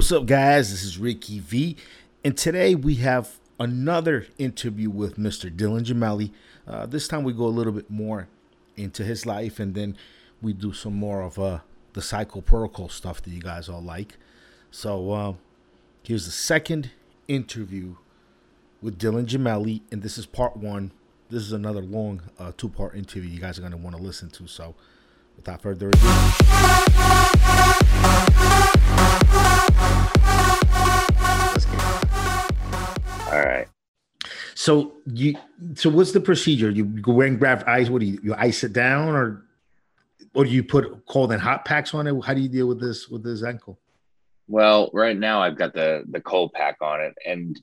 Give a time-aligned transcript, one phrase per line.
[0.00, 0.70] what's up, guys?
[0.70, 1.76] This is Ricky V,
[2.24, 5.54] and today we have another interview with Mr.
[5.54, 6.30] Dylan Gemelli.
[6.66, 8.26] Uh, this time we go a little bit more
[8.78, 9.98] into his life, and then
[10.40, 11.58] we do some more of uh,
[11.92, 14.16] the Psycho Protocol stuff that you guys all like.
[14.70, 15.34] So uh,
[16.02, 16.92] here's the second
[17.28, 17.96] interview
[18.80, 20.92] with Dylan Gemelli, and this is part one.
[21.28, 24.30] This is another long uh, two-part interview you guys are going to want to listen
[24.30, 24.46] to.
[24.46, 24.74] So
[25.36, 27.29] without further ado.
[34.60, 35.36] So you,
[35.74, 36.68] so what's the procedure?
[36.68, 37.88] You go and grab ice.
[37.88, 39.46] What do you, you ice it down, or
[40.34, 42.14] or do you put cold and hot packs on it?
[42.22, 43.78] How do you deal with this with this ankle?
[44.48, 47.58] Well, right now I've got the the cold pack on it, and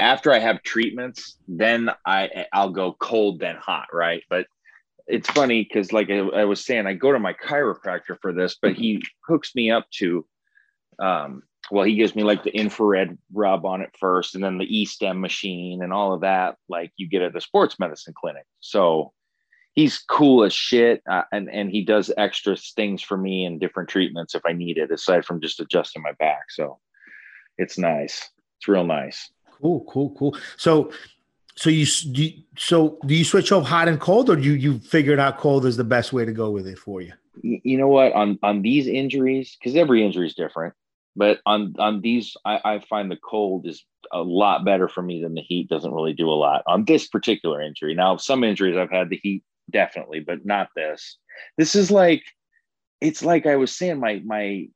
[0.00, 4.24] after I have treatments, then I I'll go cold then hot, right?
[4.28, 4.48] But
[5.06, 8.58] it's funny because, like I, I was saying, I go to my chiropractor for this,
[8.60, 10.26] but he hooks me up to
[10.98, 14.78] um, well, he gives me like the infrared rub on it first, and then the
[14.78, 18.44] e-stim machine and all of that, like you get at the sports medicine clinic.
[18.60, 19.12] So
[19.72, 23.88] he's cool as shit, uh, and and he does extra things for me and different
[23.88, 26.50] treatments if I need it, aside from just adjusting my back.
[26.50, 26.78] So
[27.58, 28.28] it's nice.
[28.58, 29.30] It's real nice.
[29.60, 30.36] Cool, cool, cool.
[30.56, 30.92] So,
[31.56, 34.52] so you, do you, so do you switch off hot and cold, or do you
[34.52, 37.12] you figured out cold is the best way to go with it for you?
[37.42, 38.12] You know what?
[38.12, 40.74] On on these injuries, because every injury is different
[41.16, 45.22] but on on these I, I, find the cold is a lot better for me
[45.22, 47.94] than the heat doesn't really do a lot on this particular injury.
[47.94, 51.16] Now some injuries i've had the heat definitely but not this.
[51.56, 52.22] This is like
[53.00, 54.66] it's like i was saying my my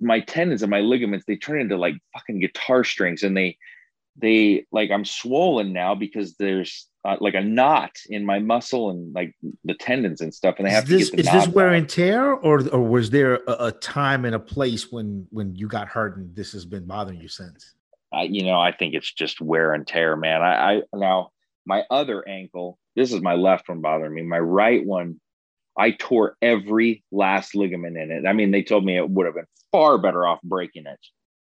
[0.00, 3.56] my tendons and my ligaments they turn into like fucking guitar strings and they
[4.16, 9.14] they like i'm swollen now because there's uh, like a knot in my muscle and
[9.14, 11.54] like the tendons and stuff, and they have is this, to get the Is this
[11.54, 15.54] wear and tear, or or was there a, a, time and a place when when
[15.54, 17.74] you got hurt and this has been bothering you since?
[18.12, 20.40] I, you know, I think it's just wear and tear, man.
[20.40, 21.30] I, I now
[21.66, 22.78] my other ankle.
[22.96, 24.22] This is my left one bothering me.
[24.22, 25.20] My right one,
[25.76, 28.26] I tore every last ligament in it.
[28.26, 31.00] I mean, they told me it would have been far better off breaking it,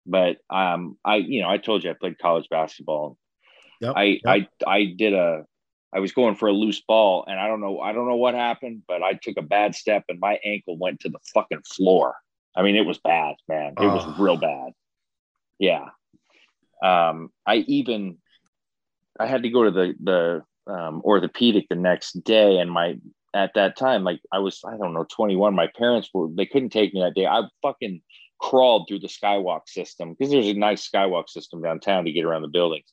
[0.06, 3.18] but um, I, you know, I told you I played college basketball
[3.82, 4.22] Yep, I, yep.
[4.26, 5.46] I I did a
[5.94, 8.36] I was going for a loose ball and I don't know I don't know what
[8.36, 12.16] happened, but I took a bad step and my ankle went to the fucking floor.
[12.56, 13.74] I mean, it was bad, man.
[13.74, 13.96] It oh.
[13.96, 14.74] was real bad.
[15.60, 15.86] Yeah.
[16.84, 18.18] Um, I even
[19.20, 22.98] I had to go to the the um, orthopedic the next day, and my
[23.34, 25.56] at that time, like I was I don't know 21.
[25.56, 27.26] My parents were they couldn't take me that day.
[27.26, 28.02] I fucking
[28.40, 32.42] crawled through the skywalk system because there's a nice skywalk system downtown to get around
[32.42, 32.88] the buildings.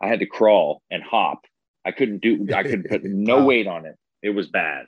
[0.00, 1.44] I had to crawl and hop.
[1.84, 2.48] I couldn't do.
[2.54, 3.96] I could put no weight on it.
[4.22, 4.86] It was bad.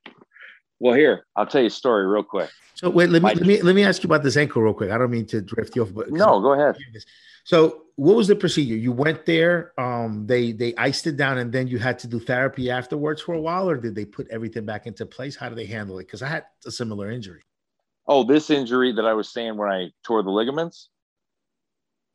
[0.80, 2.50] Well, here I'll tell you a story real quick.
[2.74, 4.90] So wait, let me let me let me ask you about this ankle real quick.
[4.90, 6.76] I don't mean to drift you off, but no, go ahead.
[7.44, 8.76] So what was the procedure?
[8.76, 12.20] You went there, um, they they iced it down, and then you had to do
[12.20, 15.34] therapy afterwards for a while, or did they put everything back into place?
[15.34, 16.06] How do they handle it?
[16.06, 17.42] Because I had a similar injury.
[18.06, 20.90] Oh, this injury that I was saying when I tore the ligaments.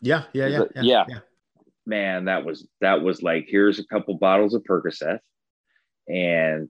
[0.01, 1.05] Yeah, yeah, yeah, yeah, yeah.
[1.09, 1.19] yeah
[1.85, 5.19] man, that was that was like here's a couple bottles of Percocet,
[6.07, 6.69] and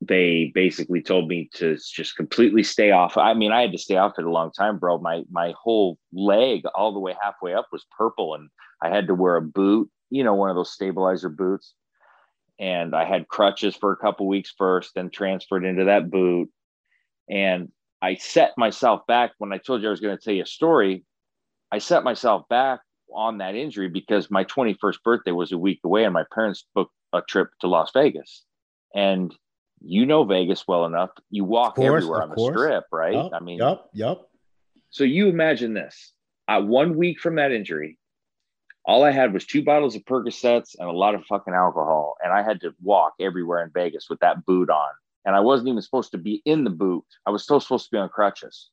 [0.00, 3.16] they basically told me to just completely stay off.
[3.16, 4.98] I mean, I had to stay off it a long time, bro.
[4.98, 8.50] My my whole leg, all the way halfway up, was purple, and
[8.82, 11.74] I had to wear a boot, you know, one of those stabilizer boots.
[12.58, 16.50] And I had crutches for a couple weeks first, then transferred into that boot.
[17.28, 17.70] And
[18.00, 20.46] I set myself back when I told you I was going to tell you a
[20.46, 21.04] story.
[21.70, 22.80] I set myself back
[23.14, 26.92] on that injury because my 21st birthday was a week away and my parents booked
[27.12, 28.44] a trip to Las Vegas.
[28.94, 29.34] And
[29.80, 31.10] you know Vegas well enough.
[31.30, 33.14] You walk course, everywhere on the strip, right?
[33.14, 34.22] Yep, I mean, yep, yep.
[34.90, 36.12] So you imagine this:
[36.48, 37.98] uh, one week from that injury,
[38.84, 42.32] all I had was two bottles of Percocets and a lot of fucking alcohol, and
[42.32, 44.90] I had to walk everywhere in Vegas with that boot on.
[45.24, 47.04] And I wasn't even supposed to be in the boot.
[47.26, 48.70] I was still supposed to be on crutches.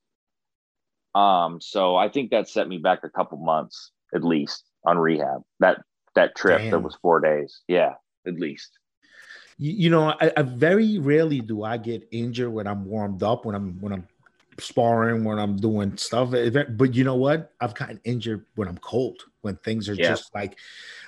[1.16, 5.42] Um, so I think that set me back a couple months at least on rehab.
[5.60, 5.81] That
[6.15, 6.71] that trip Damn.
[6.71, 7.62] that was four days.
[7.68, 7.94] Yeah,
[8.27, 8.71] at least.
[9.57, 13.45] You, you know, I, I, very rarely do I get injured when I'm warmed up,
[13.45, 14.07] when I'm when I'm
[14.60, 16.31] sparring, when I'm doing stuff.
[16.31, 17.51] But you know what?
[17.60, 20.10] I've gotten injured when I'm cold, when things are yeah.
[20.10, 20.57] just like.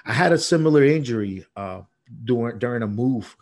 [0.06, 1.82] I had a similar injury uh,
[2.24, 3.36] during during a move.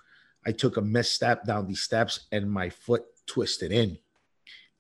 [0.46, 3.98] I took a misstep down these steps and my foot twisted in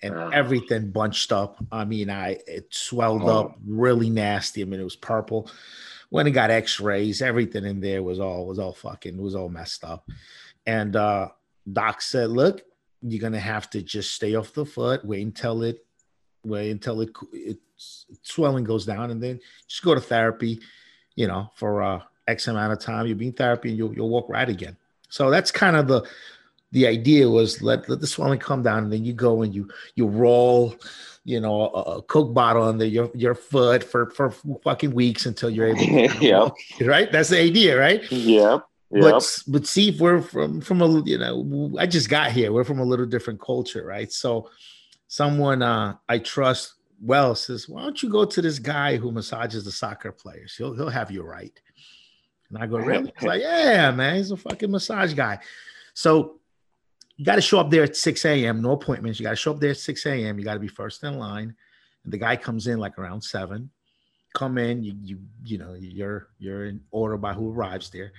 [0.03, 1.57] and uh, everything bunched up.
[1.71, 3.39] I mean, I it swelled oh.
[3.39, 4.61] up really nasty.
[4.61, 5.50] I mean, it was purple.
[6.09, 9.83] When I got X-rays, everything in there was all was all fucking was all messed
[9.83, 10.07] up.
[10.67, 11.29] And uh
[11.71, 12.61] Doc said, "Look,
[13.01, 15.03] you're gonna have to just stay off the foot.
[15.05, 15.85] Wait until it,
[16.44, 17.57] wait until it it
[18.21, 20.59] swelling goes down, and then just go to therapy,
[21.15, 23.07] you know, for uh, X amount of time.
[23.07, 24.77] You'll be in therapy, and you'll you'll walk right again.
[25.09, 26.05] So that's kind of the
[26.74, 29.70] the idea was let let the swelling come down, and then you go and you
[29.96, 30.75] you roll,
[31.24, 34.31] you know, a, a coke bottle under your your foot for for
[34.64, 35.80] fucking weeks until you're able.
[35.80, 36.50] To yeah.
[36.81, 37.12] Right.
[37.12, 38.02] That's the idea, right?
[38.12, 38.66] Yep.
[38.90, 39.02] Yep.
[39.02, 42.52] But but see if we're from from a you know I just got here.
[42.52, 44.12] We're from a little different culture, right?
[44.12, 44.50] So
[45.08, 49.64] someone uh, I trust well says, "Why don't you go to this guy who massages
[49.64, 50.56] the soccer players?
[50.56, 51.54] He'll he'll have you right."
[52.50, 54.16] And I go, "Really?" He's like, "Yeah, man.
[54.16, 55.38] He's a fucking massage guy."
[55.94, 56.40] So
[57.24, 58.62] you got to show up there at 6 a.m.
[58.62, 59.18] No appointments.
[59.18, 60.38] You got to show up there at 6 a.m.
[60.38, 61.56] You got to be first in line.
[62.04, 63.70] And the guy comes in like around seven.
[64.36, 68.12] Come in, you you you know you're you're in order by who arrives there.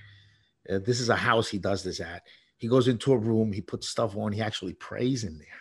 [0.70, 2.22] Uh, this is a house he does this at.
[2.56, 5.60] He goes into a room, he puts stuff on, he actually prays in there,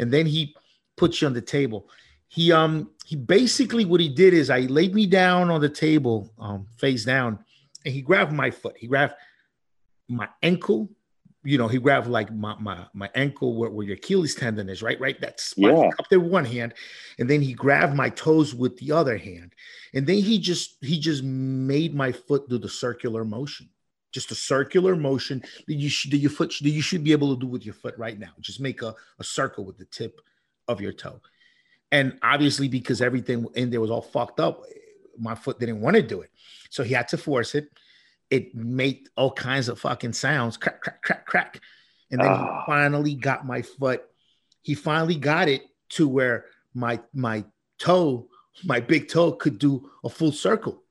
[0.00, 0.56] and then he
[0.96, 1.88] puts you on the table.
[2.26, 6.32] He um he basically what he did is I laid me down on the table,
[6.36, 7.38] um face down,
[7.84, 8.76] and he grabbed my foot.
[8.76, 9.14] He grabbed
[10.08, 10.88] my ankle
[11.46, 14.82] you know, he grabbed like my my my ankle where, where your Achilles tendon is,
[14.82, 15.00] right?
[15.00, 15.18] Right.
[15.20, 15.90] That's yeah.
[15.98, 16.74] up there with one hand.
[17.20, 19.54] And then he grabbed my toes with the other hand.
[19.94, 23.68] And then he just he just made my foot do the circular motion.
[24.10, 27.32] Just a circular motion that you should that your foot that you should be able
[27.34, 28.32] to do with your foot right now.
[28.40, 30.20] Just make a, a circle with the tip
[30.66, 31.20] of your toe.
[31.92, 34.64] And obviously, because everything in there was all fucked up,
[35.16, 36.30] my foot didn't want to do it.
[36.70, 37.70] So he had to force it
[38.30, 41.60] it made all kinds of fucking sounds crack crack crack crack
[42.10, 42.34] and then oh.
[42.34, 42.64] he ah.
[42.66, 44.04] finally got my foot
[44.62, 47.44] he finally got it to where my my
[47.78, 48.28] toe
[48.64, 50.82] my big toe could do a full circle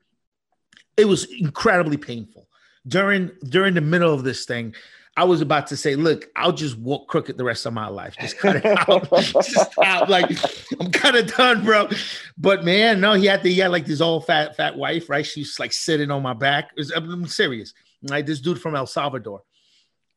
[0.96, 2.48] it was incredibly painful
[2.86, 4.74] during during the middle of this thing
[5.16, 8.16] I was about to say, look, I'll just walk crooked the rest of my life.
[8.20, 9.10] Just cut it out.
[9.10, 10.08] just stop.
[10.08, 10.30] Like
[10.78, 11.88] I'm kind of done, bro.
[12.36, 15.24] But man, no, he had to, he had like this old fat, fat wife, right?
[15.24, 16.76] She's like sitting on my back.
[16.76, 17.72] Was, I'm serious.
[18.02, 19.42] Like this dude from El Salvador.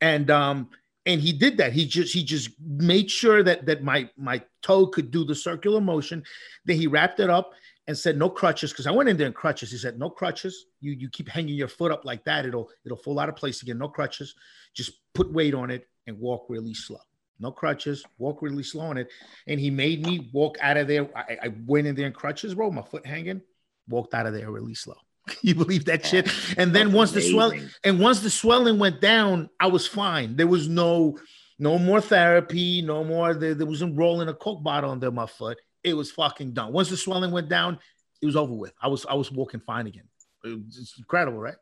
[0.02, 0.68] And um,
[1.06, 1.72] and he did that.
[1.72, 5.80] He just he just made sure that that my my toe could do the circular
[5.80, 6.24] motion.
[6.66, 7.52] Then he wrapped it up
[7.86, 9.70] and said no crutches because I went in there in crutches.
[9.70, 10.66] He said no crutches.
[10.80, 13.62] You you keep hanging your foot up like that, it'll it'll fall out of place
[13.62, 13.78] again.
[13.78, 14.34] No crutches.
[14.74, 17.00] Just put weight on it and walk really slow.
[17.38, 18.04] No crutches.
[18.18, 19.08] Walk really slow on it.
[19.46, 21.08] And he made me walk out of there.
[21.16, 22.70] I, I went in there in crutches, bro.
[22.70, 23.40] My foot hanging.
[23.88, 24.96] Walked out of there really slow.
[25.42, 26.30] you believe that shit?
[26.58, 27.28] And then once amazing.
[27.28, 30.36] the swelling and once the swelling went down, I was fine.
[30.36, 31.18] There was no
[31.58, 33.34] no more therapy, no more.
[33.34, 36.72] There, there wasn't rolling a coke bottle under my foot it was fucking done.
[36.72, 37.78] Once the swelling went down,
[38.20, 38.72] it was over with.
[38.80, 40.08] I was I was walking fine again.
[40.44, 41.56] It's incredible, right?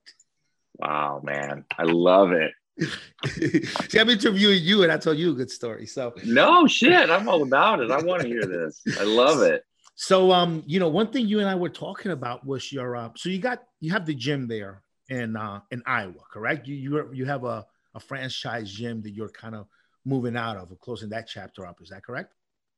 [0.79, 2.53] Wow, man, I love it.
[3.27, 5.87] See, I'm interviewing you, and I told you a good story.
[5.87, 7.91] So no shit, I'm all about it.
[7.91, 8.81] I want to hear this.
[8.99, 9.65] I love it.
[9.97, 13.11] So, um, you know, one thing you and I were talking about was your uh,
[13.17, 16.69] so you got you have the gym there in uh in Iowa, correct?
[16.69, 19.67] You you you have a a franchise gym that you're kind of
[20.05, 21.81] moving out of or closing that chapter up.
[21.83, 22.33] Is that correct?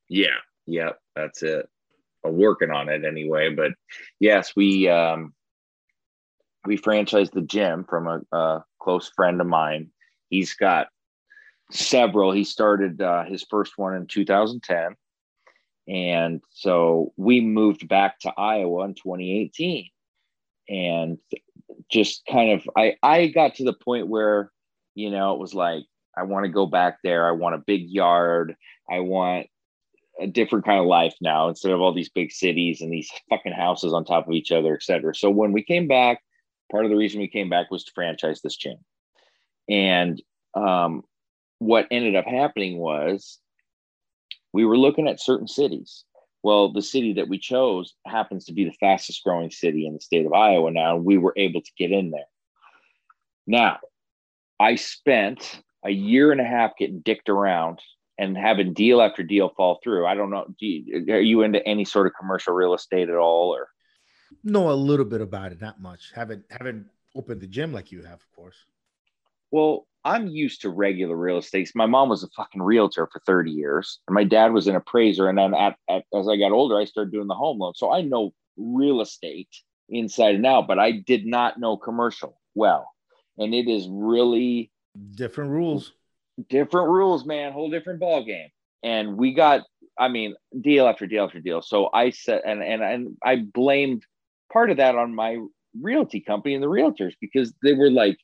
[0.09, 0.39] Yeah,
[0.71, 1.69] Yep, that's it.
[2.25, 3.51] I'm working on it anyway.
[3.51, 3.73] But
[4.21, 5.35] yes, we um,
[6.65, 9.91] we franchised the gym from a, a close friend of mine.
[10.29, 10.89] He's got
[11.73, 12.31] several.
[12.31, 14.95] He started uh, his first one in 2010.
[15.89, 19.89] And so we moved back to Iowa in 2018.
[20.69, 21.19] And
[21.91, 24.53] just kind of, I, I got to the point where,
[24.95, 25.83] you know, it was like,
[26.17, 27.27] I want to go back there.
[27.27, 28.55] I want a big yard.
[28.89, 29.49] I want
[30.21, 33.53] a different kind of life now instead of all these big cities and these fucking
[33.53, 35.15] houses on top of each other, et cetera.
[35.15, 36.23] So when we came back,
[36.71, 38.79] part of the reason we came back was to franchise this chain.
[39.69, 40.21] And
[40.55, 41.03] um,
[41.59, 43.39] what ended up happening was
[44.53, 46.05] we were looking at certain cities.
[46.43, 50.01] Well, the city that we chose happens to be the fastest growing city in the
[50.01, 50.97] state of Iowa now.
[50.97, 52.25] We were able to get in there.
[53.47, 53.79] Now,
[54.59, 57.81] I spent a year and a half getting dicked around
[58.21, 60.07] and having deal after deal fall through.
[60.07, 60.45] I don't know.
[60.61, 63.69] Do you, are you into any sort of commercial real estate at all, or?
[64.45, 66.13] Know a little bit about it, not much.
[66.15, 66.87] Haven't haven't
[67.17, 68.57] opened the gym like you have, of course.
[69.51, 71.73] Well, I'm used to regular real estate.
[71.75, 75.29] My mom was a fucking realtor for 30 years, and my dad was an appraiser.
[75.29, 77.75] And then at, at, as I got older, I started doing the home loan.
[77.75, 79.49] So I know real estate
[79.89, 82.89] inside and out, but I did not know commercial well.
[83.39, 84.71] And it is really
[85.17, 85.93] different rules
[86.49, 88.49] different rules, man, whole different ball game.
[88.83, 89.63] And we got,
[89.99, 91.63] I mean, deal after deal after deal.
[91.63, 94.05] So I said, and and and I blamed
[94.53, 95.39] part of that on my
[95.81, 98.17] realty company and the realtors because they were like,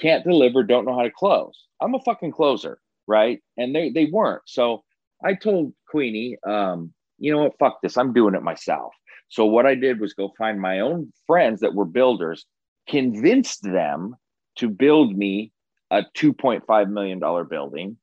[0.00, 1.66] can't deliver, don't know how to close.
[1.80, 3.40] I'm a fucking closer, right?
[3.56, 4.42] And they they weren't.
[4.46, 4.82] So
[5.24, 8.94] I told Queenie, um, you know what, fuck this, I'm doing it myself.
[9.28, 12.46] So what I did was go find my own friends that were builders,
[12.88, 14.16] convinced them
[14.56, 15.52] to build me
[15.90, 17.96] a $2.5 million building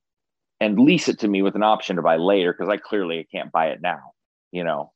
[0.60, 3.52] and lease it to me with an option to buy later because I clearly can't
[3.52, 4.12] buy it now,
[4.52, 4.92] you know.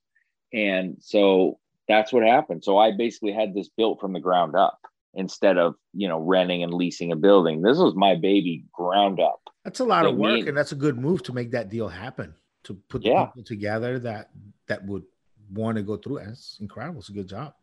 [0.53, 2.63] And so that's what happened.
[2.63, 4.79] So I basically had this built from the ground up
[5.13, 7.61] instead of, you know, renting and leasing a building.
[7.61, 9.41] This was my baby ground up.
[9.63, 11.69] That's a lot so of work me, and that's a good move to make that
[11.69, 12.33] deal happen.
[12.63, 13.25] To put yeah.
[13.25, 14.29] people together that
[14.67, 15.03] that would
[15.51, 16.17] want to go through.
[16.17, 16.99] It's incredible.
[16.99, 17.53] It's a good job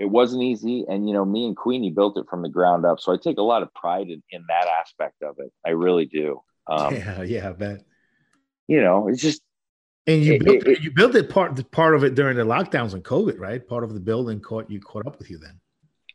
[0.00, 2.98] it wasn't easy and you know me and queenie built it from the ground up
[2.98, 5.52] so i take a lot of pride in, in that aspect of it.
[5.64, 6.40] I really do.
[6.66, 7.82] Um, yeah yeah i bet.
[8.66, 9.42] you know it's just
[10.06, 12.94] and you it, built it, you built it part part of it during the lockdowns
[12.94, 13.66] and covid right?
[13.66, 15.60] Part of the building caught you caught up with you then.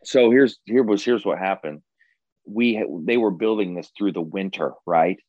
[0.03, 1.81] So here's here was here's what happened.
[2.45, 5.19] We they were building this through the winter right?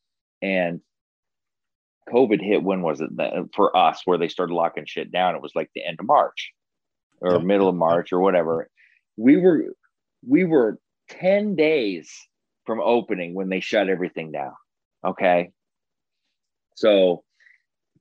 [0.41, 0.81] And
[2.09, 3.11] covid hit when was it
[3.55, 5.35] for us where they started locking shit down.
[5.35, 6.53] It was like the end of march
[7.21, 8.69] or middle of March or whatever.
[9.17, 9.75] We were
[10.27, 10.79] we were
[11.11, 12.11] 10 days
[12.65, 14.53] from opening when they shut everything down.
[15.05, 15.53] Okay.
[16.75, 17.23] So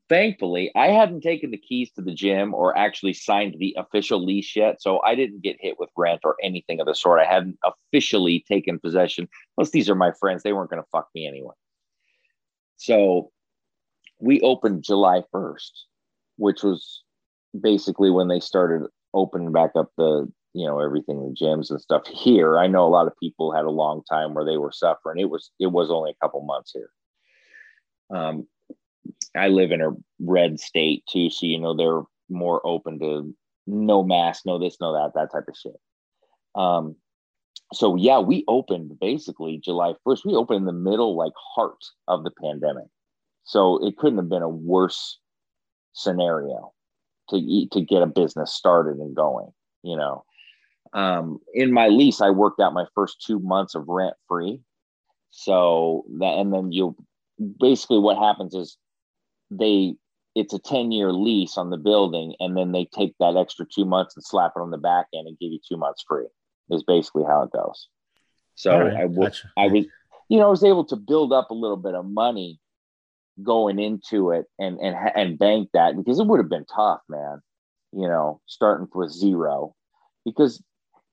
[0.10, 4.56] thankfully, I hadn't taken the keys to the gym or actually signed the official lease
[4.56, 4.82] yet.
[4.82, 7.20] So I didn't get hit with rent or anything of the sort.
[7.20, 9.30] I hadn't officially taken possession.
[9.56, 10.44] Plus, these are my friends.
[10.44, 11.54] They weren't going to fuck me anyway.
[12.78, 13.32] So
[14.20, 15.72] we opened July 1st,
[16.38, 17.04] which was
[17.60, 22.08] basically when they started opening back up the you know everything the gyms and stuff
[22.08, 22.58] here.
[22.58, 25.20] I know a lot of people had a long time where they were suffering.
[25.20, 26.90] It was it was only a couple months here.
[28.16, 28.48] Um
[29.36, 33.36] i live in a red state too so you know they're more open to
[33.68, 35.80] no mask no this no that that type of shit.
[36.56, 36.96] Um
[37.74, 42.24] so yeah we opened basically july 1st we opened in the middle like heart of
[42.24, 42.88] the pandemic.
[43.44, 45.20] So it couldn't have been a worse
[45.94, 46.72] scenario
[47.30, 49.52] to eat to get a business started and going
[49.86, 50.26] you know?
[50.94, 54.62] Um, in my lease i worked out my first two months of rent free.
[55.32, 56.96] So that and then you
[57.60, 58.78] basically what happens is
[59.52, 59.96] they
[60.36, 63.86] it's a 10 year lease on the building and then they take that extra two
[63.86, 66.28] months and slap it on the back end and give you two months free
[66.70, 67.90] is basically how it goes.
[68.56, 69.52] So right, I, w- gotcha.
[69.58, 69.86] I was
[70.30, 72.60] you know i was able to build up a little bit of money
[73.44, 77.42] going into it and and and bank that because it would have been tough, man.
[77.92, 79.76] You know, starting with zero,
[80.26, 80.62] because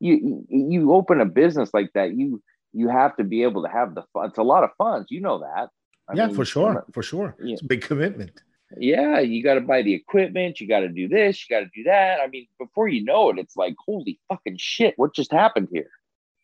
[0.01, 3.95] you you open a business like that, you you have to be able to have
[3.95, 4.29] the fun.
[4.29, 5.71] It's a lot of funds, you know that.
[6.09, 7.37] I yeah, mean, for sure, for sure.
[7.41, 7.53] Yeah.
[7.53, 8.43] It's a big commitment.
[8.77, 10.61] Yeah, you got to buy the equipment.
[10.61, 11.45] You got to do this.
[11.49, 12.21] You got to do that.
[12.21, 14.95] I mean, before you know it, it's like, holy fucking shit!
[14.97, 15.91] What just happened here?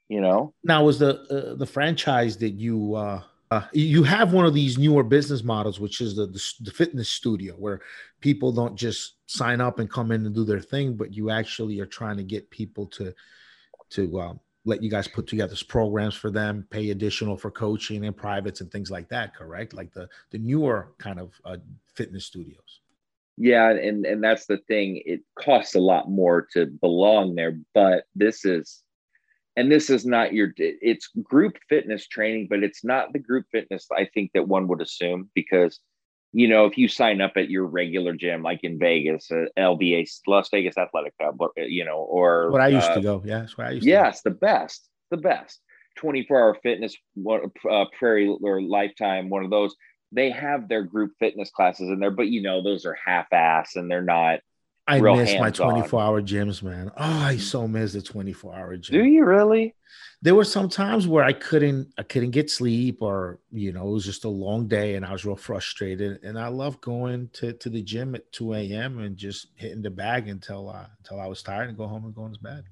[0.08, 0.54] You know.
[0.62, 4.76] Now, was the uh, the franchise that you uh, uh, you have one of these
[4.76, 7.80] newer business models, which is the, the, the fitness studio, where
[8.20, 11.80] people don't just sign up and come in and do their thing, but you actually
[11.80, 13.14] are trying to get people to
[13.90, 18.14] to um, let you guys put together programs for them, pay additional for coaching and
[18.14, 19.34] privates and things like that.
[19.34, 19.72] Correct?
[19.72, 21.56] Like the the newer kind of uh,
[21.94, 22.80] fitness studios.
[23.38, 25.00] Yeah, and and that's the thing.
[25.06, 28.82] It costs a lot more to belong there, but this is
[29.58, 33.86] and this is not your it's group fitness training but it's not the group fitness
[33.96, 35.80] i think that one would assume because
[36.32, 40.06] you know if you sign up at your regular gym like in vegas uh, lva
[40.28, 43.20] las vegas athletic club you know or what i used uh, to go.
[43.24, 45.60] Yeah that's i used yes the best the best.
[45.96, 46.96] 24 hour fitness
[47.28, 49.74] uh, prairie or lifetime one of those.
[50.12, 53.90] They have their group fitness classes in there but you know those are half-ass and
[53.90, 54.38] they're not
[54.88, 56.90] I miss my 24 hour gyms, man.
[56.96, 57.40] Oh, I mm.
[57.40, 59.00] so miss the 24 hour gym.
[59.00, 59.74] Do you really?
[60.22, 63.92] There were some times where I couldn't, I couldn't get sleep, or you know, it
[63.92, 66.24] was just a long day, and I was real frustrated.
[66.24, 68.98] And I love going to, to the gym at 2 a.m.
[68.98, 72.14] and just hitting the bag until uh, until I was tired and go home and
[72.14, 72.64] go into bed.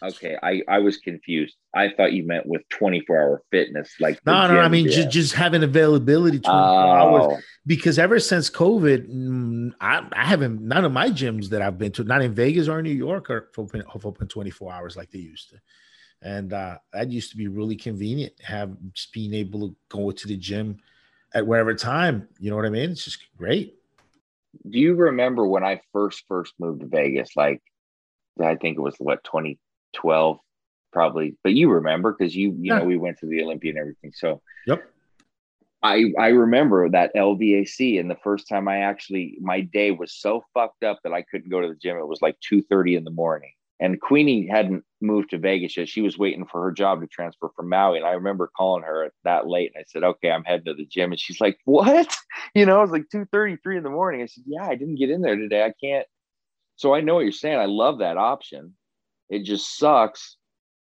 [0.00, 1.56] Okay, I I was confused.
[1.74, 4.60] I thought you meant with 24 hour fitness, like no, no.
[4.60, 6.56] I mean just just having availability 24 oh.
[6.56, 11.78] hours because ever since COVID, mm, I, I haven't none of my gyms that I've
[11.78, 15.18] been to, not in Vegas or New York, are open open 24 hours like they
[15.18, 15.56] used to.
[16.22, 18.34] And uh, that used to be really convenient.
[18.42, 20.78] Have just being able to go to the gym
[21.34, 22.28] at whatever time.
[22.38, 22.90] You know what I mean?
[22.90, 23.74] It's just great.
[24.68, 27.36] Do you remember when I first first moved to Vegas?
[27.36, 27.62] Like,
[28.40, 29.58] I think it was what 20
[29.98, 30.38] 12
[30.92, 32.78] probably but you remember because you you yeah.
[32.78, 34.90] know we went to the olympia and everything so yep
[35.82, 40.42] i i remember that lvac and the first time i actually my day was so
[40.54, 43.04] fucked up that i couldn't go to the gym it was like 2 30 in
[43.04, 45.88] the morning and Queenie hadn't moved to Vegas yet.
[45.88, 47.98] She was waiting for her job to transfer from Maui.
[47.98, 50.84] And I remember calling her that late and I said, Okay, I'm heading to the
[50.84, 51.12] gym.
[51.12, 52.16] And she's like, What?
[52.54, 54.22] You know, it was like 2 33 in the morning.
[54.22, 55.64] I said, Yeah, I didn't get in there today.
[55.64, 56.06] I can't.
[56.76, 57.58] So I know what you're saying.
[57.58, 58.74] I love that option.
[59.28, 60.36] It just sucks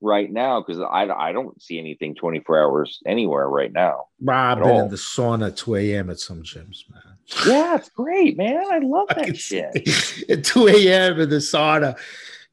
[0.02, 4.06] right now because I, I don't see anything 24 hours anywhere right now.
[4.28, 4.82] I've been all.
[4.82, 6.10] in the sauna at 2 a.m.
[6.10, 7.18] at some gyms, man.
[7.48, 8.64] Yeah, it's great, man.
[8.72, 10.30] I love that I shit.
[10.30, 11.22] At 2 a.m.
[11.22, 11.98] in the sauna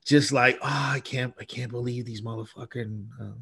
[0.05, 3.35] just like, oh, I can't, I can't believe these motherfucking uh,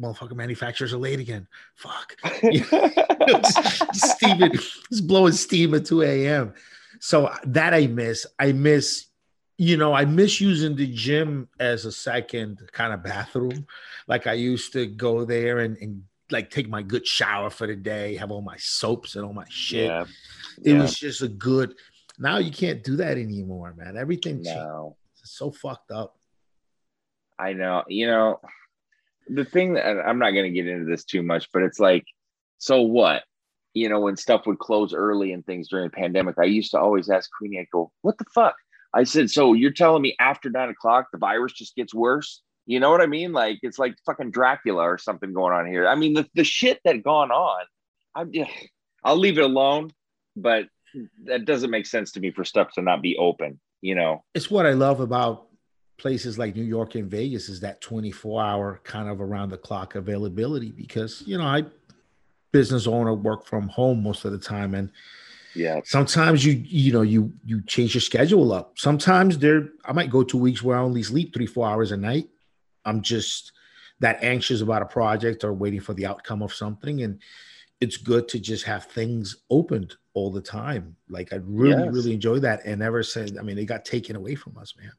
[0.00, 1.46] motherfucking manufacturers are late again.
[1.74, 2.16] Fuck.
[3.92, 4.52] Steven
[4.90, 6.54] is blowing steam at 2 a.m.
[7.00, 8.26] So that I miss.
[8.38, 9.06] I miss,
[9.58, 13.66] you know, I miss using the gym as a second kind of bathroom.
[14.08, 17.76] Like I used to go there and, and like take my good shower for the
[17.76, 19.86] day, have all my soaps and all my shit.
[19.86, 20.04] Yeah.
[20.64, 20.82] It yeah.
[20.82, 21.74] was just a good.
[22.18, 23.96] Now you can't do that anymore, man.
[23.96, 24.96] Everything no.
[25.20, 26.16] It's so fucked up.
[27.38, 27.84] I know.
[27.88, 28.40] You know,
[29.28, 32.04] the thing that I'm not going to get into this too much, but it's like,
[32.58, 33.22] so what?
[33.74, 36.80] You know, when stuff would close early and things during the pandemic, I used to
[36.80, 38.56] always ask Queenie, I go, what the fuck?
[38.94, 42.42] I said, so you're telling me after nine o'clock, the virus just gets worse?
[42.66, 43.32] You know what I mean?
[43.32, 45.88] Like it's like fucking Dracula or something going on here.
[45.88, 47.64] I mean, the, the shit that gone on,
[48.14, 48.32] I'm
[49.04, 49.90] I'll leave it alone,
[50.36, 50.66] but
[51.24, 54.50] that doesn't make sense to me for stuff to not be open you know it's
[54.50, 55.48] what i love about
[55.98, 59.94] places like new york and vegas is that 24 hour kind of around the clock
[59.94, 61.62] availability because you know i
[62.52, 64.90] business owner work from home most of the time and
[65.54, 70.10] yeah sometimes you you know you you change your schedule up sometimes there i might
[70.10, 72.28] go two weeks where i only sleep three four hours a night
[72.84, 73.52] i'm just
[74.00, 77.20] that anxious about a project or waiting for the outcome of something and
[77.82, 80.94] it's good to just have things opened all the time.
[81.08, 81.92] Like I really, yes.
[81.92, 82.64] really enjoy that.
[82.64, 84.92] And ever since, I mean, it got taken away from us, man.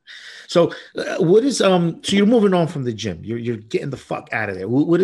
[0.47, 2.01] So, uh, what is um?
[2.03, 3.21] So you're moving on from the gym.
[3.23, 4.67] You're you're getting the fuck out of there.
[4.67, 5.01] What what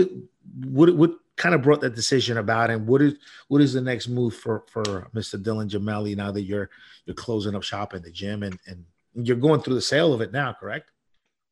[0.65, 3.15] what, what kind of brought that decision about, and what is
[3.47, 4.83] what is the next move for for
[5.15, 5.41] Mr.
[5.41, 6.69] Dylan Gemelli now that you're
[7.05, 10.21] you're closing up shop in the gym and and you're going through the sale of
[10.21, 10.91] it now, correct?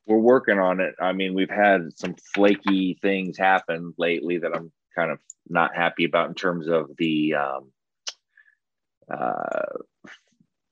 [0.05, 0.93] We're working on it.
[1.01, 6.05] I mean, we've had some flaky things happen lately that I'm kind of not happy
[6.05, 7.71] about in terms of the um,
[9.11, 9.77] uh,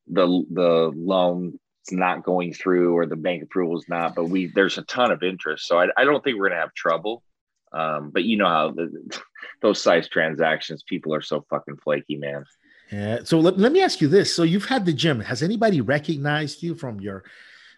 [0.07, 4.13] the the loan is not going through or the bank approval is not.
[4.13, 6.73] But we there's a ton of interest, so I, I don't think we're gonna have
[6.73, 7.23] trouble.
[7.71, 9.19] Um, but you know how the,
[9.61, 12.45] those size transactions, people are so fucking flaky, man.
[12.91, 13.19] Yeah.
[13.23, 15.19] So let, let me ask you this: So you've had the gym.
[15.19, 17.23] Has anybody recognized you from your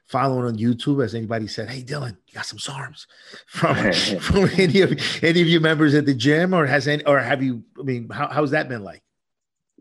[0.05, 1.01] following on YouTube?
[1.01, 3.05] Has anybody said, "Hey, Dylan, you got some SARMs
[3.47, 3.75] from
[4.21, 4.91] from any of
[5.23, 7.63] any of your members at the gym, or has any, or have you?
[7.79, 9.01] I mean, how, how's that been like?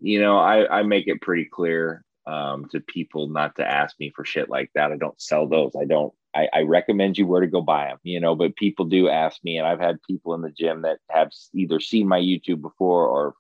[0.01, 4.13] You know, I I make it pretty clear um, to people not to ask me
[4.15, 4.93] for shit like that.
[4.93, 5.73] I don't sell those.
[5.81, 6.13] I don't.
[6.35, 7.99] I, I recommend you where to go buy them.
[8.03, 10.99] You know, but people do ask me, and I've had people in the gym that
[11.11, 13.35] have either seen my YouTube before or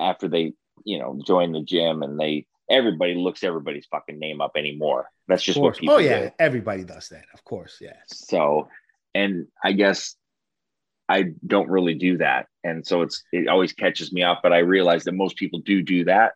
[0.00, 4.52] after they you know join the gym and they everybody looks everybody's fucking name up
[4.56, 5.10] anymore.
[5.26, 5.96] That's just what people.
[5.96, 6.30] Oh yeah, do.
[6.38, 7.24] everybody does that.
[7.34, 7.96] Of course, yeah.
[8.06, 8.68] So,
[9.14, 10.16] and I guess
[11.08, 14.38] I don't really do that, and so it's it always catches me off.
[14.42, 16.32] But I realize that most people do do that.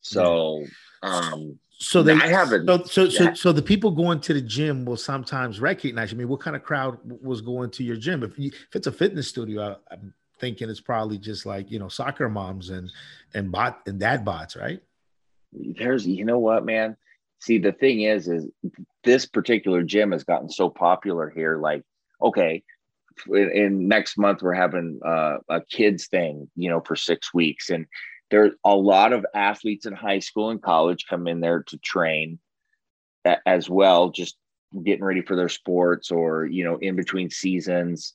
[0.00, 0.64] So,
[1.02, 2.66] um, so they I haven't.
[2.66, 6.12] So so so, so the people going to the gym will sometimes recognize.
[6.12, 8.22] I mean, what kind of crowd was going to your gym?
[8.22, 11.78] If you, if it's a fitness studio, I, I'm thinking it's probably just like you
[11.78, 12.90] know soccer moms and
[13.34, 14.80] and bot and dad bots, right?
[15.52, 16.96] there's you know what man
[17.40, 18.46] see the thing is is
[19.04, 21.82] this particular gym has gotten so popular here like
[22.22, 22.62] okay
[23.28, 27.70] in, in next month we're having uh, a kids thing you know for six weeks
[27.70, 27.86] and
[28.30, 32.38] there's a lot of athletes in high school and college come in there to train
[33.46, 34.36] as well just
[34.84, 38.14] getting ready for their sports or you know in between seasons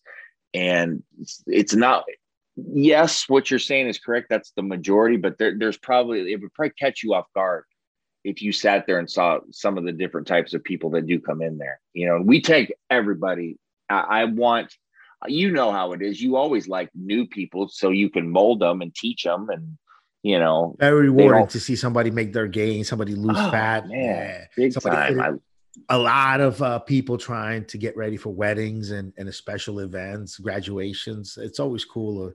[0.54, 1.04] and
[1.48, 2.06] it's, not
[2.56, 4.28] yes, what you're saying is correct.
[4.30, 7.66] That's the majority, but there, there's probably it would probably catch you off guard
[8.24, 11.20] if you sat there and saw some of the different types of people that do
[11.20, 11.80] come in there.
[11.94, 13.58] You know, we take everybody.
[13.90, 14.74] I, I want,
[15.28, 16.22] you know how it is.
[16.22, 19.78] You always like new people so you can mold them and teach them and
[20.26, 24.48] you know very rewarding to see somebody make their gain somebody lose oh, fat man,
[24.58, 24.70] yeah.
[24.70, 25.40] somebody
[25.90, 30.38] a lot of uh, people trying to get ready for weddings and, and special events,
[30.38, 31.38] graduations.
[31.38, 32.32] It's always cool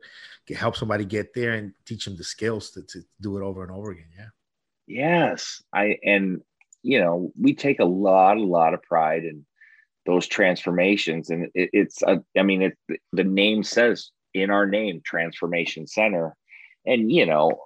[0.46, 3.62] to help somebody get there and teach them the skills to, to do it over
[3.62, 4.08] and over again.
[4.16, 4.26] Yeah.
[4.86, 5.62] Yes.
[5.72, 6.42] I, and,
[6.82, 9.46] you know, we take a lot, a lot of pride in
[10.06, 11.30] those transformations.
[11.30, 16.36] And it, it's, a, I mean, it, the name says in our name, Transformation Center.
[16.86, 17.58] And, you know,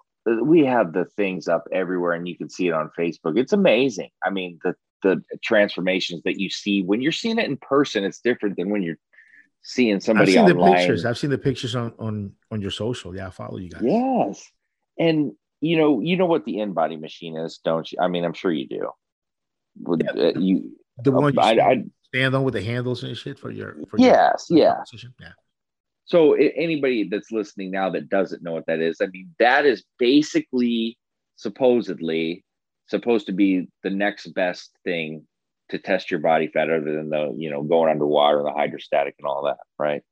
[0.42, 3.38] we have the things up everywhere and you can see it on Facebook.
[3.38, 4.10] It's amazing.
[4.24, 8.02] I mean, the the transformations that you see when you're seeing it in person.
[8.04, 8.98] It's different than when you're
[9.62, 10.72] seeing somebody I've seen online.
[10.72, 11.04] the pictures.
[11.04, 13.14] I've seen the pictures on on on your social.
[13.14, 13.82] Yeah, I follow you guys.
[13.84, 14.50] Yes,
[14.98, 17.98] and you know, you know what the InBody machine is, don't you?
[18.00, 18.90] I mean, I'm sure you do.
[19.82, 20.22] Would Yeah.
[20.22, 20.76] uh, you?
[20.98, 23.98] The one you I, I, stand on with the handles and shit for your for
[23.98, 24.74] yes, your yeah.
[25.20, 25.32] Yeah.
[26.06, 29.84] So anybody that's listening now that doesn't know what that is, I mean, that is
[29.98, 30.98] basically
[31.36, 32.44] supposedly
[32.86, 35.26] supposed to be the next best thing
[35.70, 39.14] to test your body fat other than the, you know, going underwater and the hydrostatic
[39.18, 40.02] and all that, right?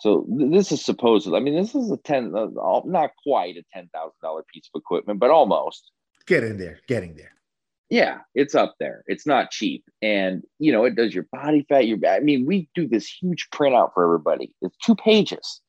[0.00, 4.42] So this is supposed, I mean, this is a 10, uh, not quite a $10,000
[4.52, 5.90] piece of equipment, but almost.
[6.26, 6.78] Get in there.
[6.86, 7.32] Getting there.
[7.90, 9.02] Yeah, it's up there.
[9.06, 9.84] It's not cheap.
[10.02, 13.48] And, you know, it does your body fat, your, I mean, we do this huge
[13.52, 14.52] printout for everybody.
[14.60, 15.60] It's two pages.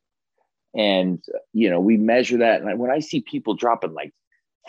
[0.75, 2.62] And, you know, we measure that.
[2.62, 4.13] And when I see people dropping like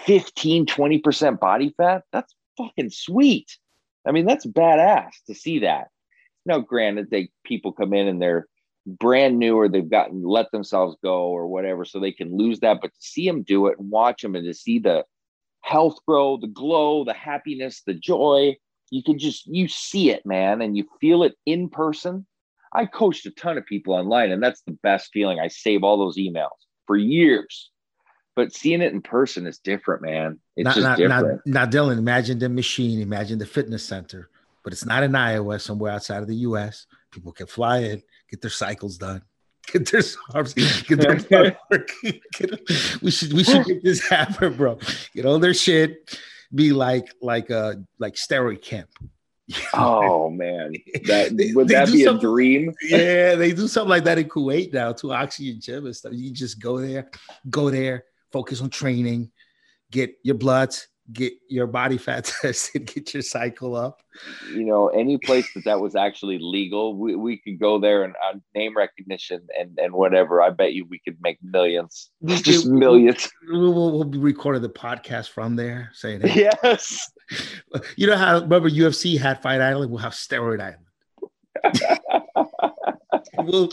[0.00, 3.58] 15, 20% body fat, that's fucking sweet.
[4.06, 5.88] I mean, that's badass to see that.
[6.46, 8.46] Now, granted, they people come in and they're
[8.86, 12.78] brand new or they've gotten let themselves go or whatever, so they can lose that.
[12.80, 15.04] But to see them do it and watch them and to see the
[15.70, 18.56] health grow, the glow, the happiness, the joy,
[18.90, 22.26] you can just you see it, man, and you feel it in person.
[22.72, 25.38] I coached a ton of people online, and that's the best feeling.
[25.38, 26.48] I save all those emails
[26.87, 27.70] for years.
[28.35, 30.40] But seeing it in person is different, man.
[30.56, 31.42] It's Not, just not, different.
[31.46, 34.30] not, now, Dylan, imagine the machine, imagine the fitness center,
[34.64, 36.87] but it's not in Iowa, somewhere outside of the US.
[37.11, 39.22] People can fly in, get their cycles done,
[39.72, 40.02] get their
[40.35, 41.56] arms, get their blood.
[42.38, 44.78] Get- we should we should get this happen, bro.
[45.14, 46.18] Get all their shit,
[46.54, 48.90] be like like uh like steroid camp.
[49.74, 50.72] Oh man,
[51.06, 52.72] that They- would they that do be a dream?
[52.83, 56.12] yeah, they do something like that in Kuwait now, to oxygen gym and stuff.
[56.14, 57.11] You just go there,
[57.48, 59.30] go there, focus on training,
[59.90, 64.01] get your bloods, get your body fat tested, get your cycle up.
[64.53, 68.14] You know, any place that that was actually legal, we, we could go there and
[68.16, 70.42] uh, name recognition and and whatever.
[70.42, 73.29] I bet you we could make millions, We just could- millions.
[73.49, 77.11] We'll, we'll, we'll be recording the podcast from there, saying, hey, Yes.
[77.96, 79.90] you know how remember UFC had Fight Island?
[79.90, 80.87] We'll have Steroid Island.
[83.46, 83.70] We'll,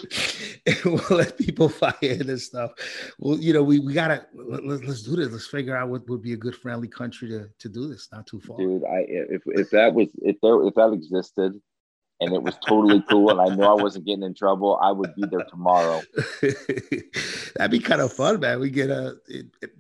[0.86, 2.72] we'll let people fight in and stuff.
[3.20, 5.32] Well, you know, we, we gotta let, us do this.
[5.32, 8.10] Let's figure out what would be a good friendly country to, to do this.
[8.12, 8.58] Not too far.
[8.58, 11.60] dude i if, if that was if there if that existed
[12.20, 15.14] and it was totally cool and i knew i wasn't getting in trouble i would
[15.16, 16.02] be there tomorrow
[16.42, 18.60] That'd be kind of fun, man.
[18.60, 19.72] We get a it, it-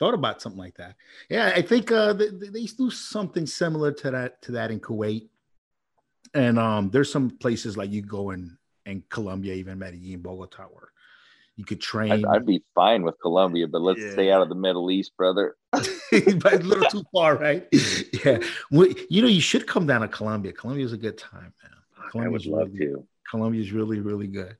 [0.00, 0.96] thought about something like that.
[1.30, 5.28] Yeah, I think uh, they, they do something similar to that to that in Kuwait,
[6.34, 10.88] and um, there's some places like you go in in Colombia, even Medellin, Bogota, where
[11.56, 12.12] you could train.
[12.12, 14.10] I'd, I'd be fine with colombia but let's Yeah.
[14.12, 15.84] stay out of the middle east brother but
[16.54, 17.66] a little too far, right?
[18.24, 18.38] Yeah,
[18.70, 20.52] well, you know, you should come down to Colombia.
[20.52, 22.24] Colombia's a good time, man.
[22.24, 24.56] i would love really, to Colombia's really, really good.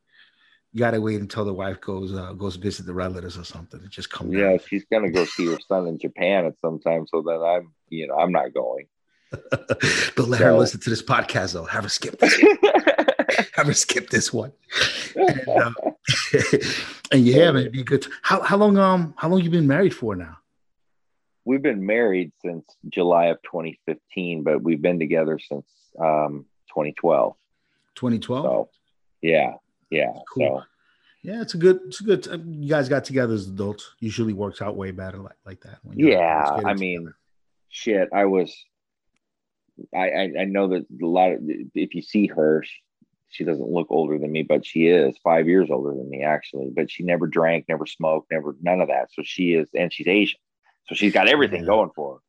[0.73, 3.81] You gotta wait until the wife goes uh, goes visit the relatives or something.
[3.81, 4.59] and just come yeah down.
[4.67, 8.09] she's gonna go see her son in japan at some time so that i'm you
[8.09, 8.87] know i'm not going
[10.17, 11.65] Don't let her listen to this podcast though.
[11.65, 12.35] Have her skip this.
[13.55, 14.53] Have her skip this one.
[15.17, 15.71] And, uh,
[17.13, 18.07] and yeah, man, it'd be good.
[18.23, 20.39] How how long um how long you been married for now?
[21.47, 25.67] we've been married since july of 2015 but we've been together since
[26.01, 27.35] um 2012
[27.97, 28.45] 2012.
[28.45, 28.69] so
[29.21, 29.53] yeah
[29.91, 30.61] yeah Cool.
[30.61, 30.65] so
[31.23, 32.27] Yeah, it's a good it's a good.
[32.47, 33.95] You guys got together as adults.
[33.99, 35.79] Usually works out way better like like that.
[35.95, 37.17] Yeah, I mean, together.
[37.69, 38.51] shit i was
[39.95, 41.41] I, I i know that a lot of
[41.75, 42.65] if you see her
[43.35, 46.71] she, doesn't look older than me but she is five years older than me actually
[46.75, 50.07] but she never drank never smoked never none of that so she is and she's
[50.07, 50.39] asian
[50.87, 51.67] so she's got everything Yeah.
[51.67, 52.21] going for her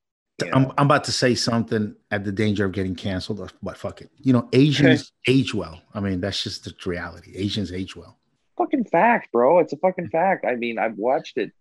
[0.46, 0.66] you I'm.
[0.78, 4.10] I'm about to say something at the danger of getting canceled, uh, but fuck it.
[4.18, 5.82] You know, Asians age well.
[5.94, 7.32] I mean, that's just the reality.
[7.38, 8.20] Asians age well.
[8.58, 11.52] fucking fact bro it's a fucking fact i mean i've watched it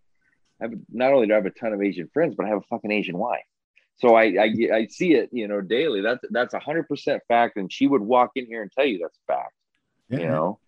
[0.63, 2.69] i've not only do i have a ton of asian friends but i have a
[2.71, 3.45] fucking asian wife
[3.97, 6.01] so I, I I see it, you know, daily.
[6.01, 8.99] That's that's a hundred percent fact, and she would walk in here and tell you
[8.99, 9.53] that's fact.
[10.09, 10.59] Yeah, You know,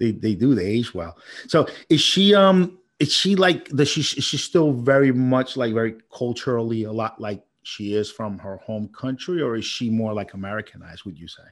[0.00, 0.54] they they do.
[0.54, 1.16] They age well.
[1.48, 5.74] So is she um is she like does she is she still very much like
[5.74, 10.12] very culturally a lot like she is from her home country, or is she more
[10.12, 11.04] like Americanized?
[11.04, 11.42] Would you say?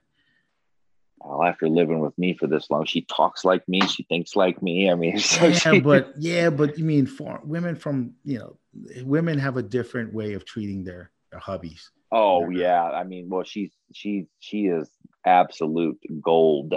[1.25, 3.81] Well, after living with me for this long, she talks like me.
[3.83, 4.91] She thinks like me.
[4.91, 8.59] I mean, so yeah, she, but yeah, but you mean for women from you know
[9.03, 11.89] women have a different way of treating their their hubbies.
[12.13, 12.83] oh yeah.
[12.83, 14.91] I mean, well, she's she she is
[15.25, 16.75] absolute gold,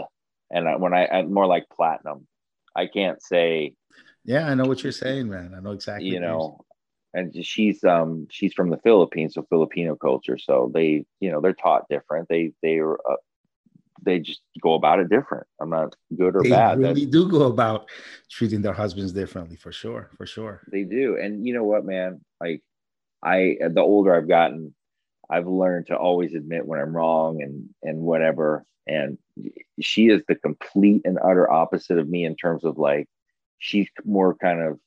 [0.50, 2.28] and I, when I I'm more like platinum,
[2.76, 3.76] I can't say
[4.24, 5.54] Yeah, I know what you're saying, man.
[5.56, 6.08] I know exactly.
[6.08, 6.66] you know
[7.14, 10.38] and she's um she's from the Philippines, so Filipino culture.
[10.38, 12.28] So they, you know, they're taught different.
[12.30, 13.16] They they are uh,
[14.08, 15.46] they just go about it different.
[15.62, 16.80] I'm not good or they bad.
[16.80, 17.90] really do go about
[18.32, 20.62] treating their husbands differently for sure, for sure.
[20.72, 22.22] They do, and you know what, man?
[22.40, 22.64] Like
[23.22, 24.74] I, the older I've gotten,
[25.30, 28.66] I've learned to always admit when I'm wrong and and whatever.
[28.88, 29.18] And
[29.82, 33.08] she is the complete and utter opposite of me in terms of like
[33.60, 34.80] she's more kind of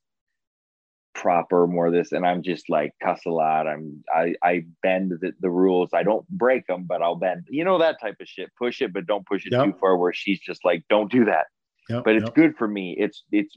[1.20, 3.68] proper, more of this, and I'm just like cuss a lot.
[3.68, 5.90] I'm I I bend the, the rules.
[5.92, 7.46] I don't break them, but I'll bend.
[7.50, 8.50] You know that type of shit.
[8.58, 9.64] Push it, but don't push it yep.
[9.66, 9.98] too far.
[9.98, 11.46] Where she's just like, don't do that.
[11.90, 12.34] Yep, but it's yep.
[12.34, 12.96] good for me.
[12.98, 13.54] It's it's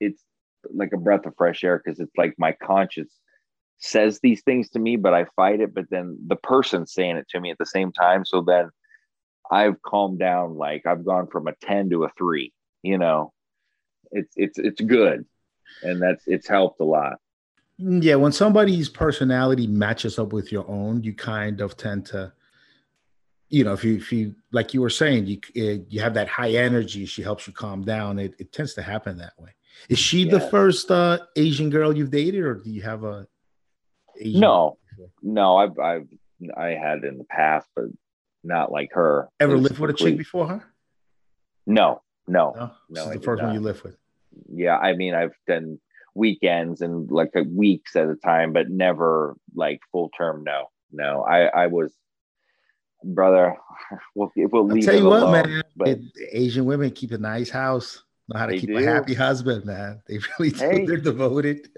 [0.00, 0.22] it's
[0.72, 3.12] like a breath of fresh air because it's like my conscience
[3.78, 5.74] says these things to me, but I fight it.
[5.74, 8.26] But then the person saying it to me at the same time.
[8.26, 8.68] So then
[9.50, 10.56] I've calmed down.
[10.56, 12.52] Like I've gone from a 10 to a three,
[12.82, 13.32] you know,
[14.10, 15.24] it's, it's, it's good.
[15.82, 17.18] And that's, it's helped a lot.
[17.78, 18.16] Yeah.
[18.16, 22.32] When somebody's personality matches up with your own, you kind of tend to,
[23.48, 26.28] you know, if you, if you, like you were saying, you, it, you have that
[26.28, 28.18] high energy, she helps you calm down.
[28.18, 29.50] It, it tends to happen that way.
[29.88, 33.26] Is she the first uh, Asian girl you've dated, or do you have a
[34.20, 34.78] Asian no,
[35.22, 36.08] no, I've I've
[36.56, 37.86] I had in the past, but
[38.44, 39.28] not like her.
[39.40, 40.64] Ever lived with a chick before her?
[41.66, 42.70] No, no, no.
[42.90, 43.48] no the first not.
[43.48, 43.96] one you lived with.
[44.52, 45.78] Yeah, I mean, I've done
[46.14, 50.44] weekends and like weeks at a time, but never like full term.
[50.44, 51.22] No, no.
[51.22, 51.92] I I was
[53.04, 53.56] brother.
[54.14, 55.62] We'll, we'll leave I'll tell you what, alone, man.
[55.76, 55.98] But
[56.30, 58.02] Asian women keep a nice house.
[58.28, 58.78] Know how to keep do.
[58.78, 60.00] a happy husband, man.
[60.08, 60.58] They really do.
[60.58, 60.86] Hey.
[60.86, 61.68] They're devoted.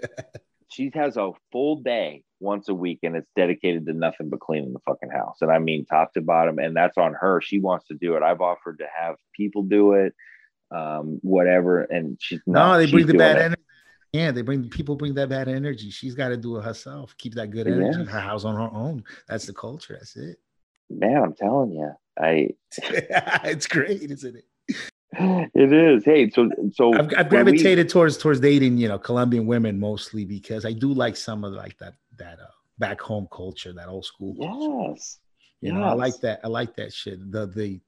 [0.69, 4.71] she has a full day once a week and it's dedicated to nothing but cleaning
[4.71, 5.37] the fucking house.
[5.41, 7.41] And I mean top to bottom, and that's on her.
[7.41, 8.23] She wants to do it.
[8.23, 10.13] I've offered to have people do it,
[10.71, 11.81] um, whatever.
[11.81, 13.61] And she's not, no, they bring the bad energy.
[14.13, 15.89] Yeah, they bring people bring that bad energy.
[15.89, 17.15] She's got to do it herself.
[17.17, 19.03] Keep that good energy in her house on her own.
[19.27, 19.95] That's the culture.
[19.99, 20.37] That's it.
[20.89, 22.49] Man, I'm telling you, I.
[22.79, 24.45] it's great, isn't it?
[25.53, 26.05] it is.
[26.05, 30.25] Hey, so so I've, I've gravitated we, towards towards dating, you know, Colombian women mostly
[30.25, 34.05] because I do like some of like that that uh, back home culture, that old
[34.05, 34.35] school.
[34.35, 34.91] Culture.
[34.91, 35.19] Yes.
[35.61, 35.79] You yes.
[35.79, 36.41] know, I like that.
[36.43, 37.31] I like that shit.
[37.31, 37.79] The the